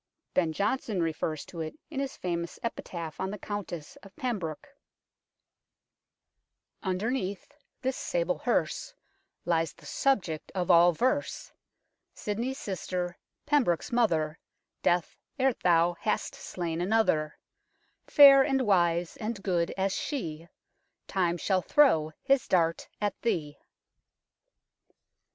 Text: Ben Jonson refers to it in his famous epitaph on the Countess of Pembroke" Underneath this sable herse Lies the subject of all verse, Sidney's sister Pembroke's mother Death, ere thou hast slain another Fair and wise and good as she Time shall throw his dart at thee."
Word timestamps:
Ben 0.33 0.51
Jonson 0.51 1.03
refers 1.03 1.45
to 1.45 1.61
it 1.61 1.77
in 1.91 1.99
his 1.99 2.17
famous 2.17 2.57
epitaph 2.63 3.19
on 3.19 3.29
the 3.29 3.37
Countess 3.37 3.97
of 3.97 4.15
Pembroke" 4.15 4.69
Underneath 6.91 7.53
this 7.83 7.97
sable 7.97 8.39
herse 8.39 8.95
Lies 9.45 9.73
the 9.73 9.85
subject 9.85 10.51
of 10.55 10.71
all 10.71 10.91
verse, 10.91 11.51
Sidney's 12.15 12.57
sister 12.57 13.19
Pembroke's 13.45 13.91
mother 13.91 14.39
Death, 14.81 15.15
ere 15.37 15.53
thou 15.53 15.93
hast 15.99 16.33
slain 16.33 16.81
another 16.81 17.37
Fair 18.07 18.41
and 18.41 18.61
wise 18.63 19.17
and 19.17 19.43
good 19.43 19.71
as 19.77 19.93
she 19.95 20.47
Time 21.05 21.37
shall 21.37 21.61
throw 21.61 22.11
his 22.23 22.47
dart 22.47 22.89
at 22.99 23.13
thee." 23.21 23.59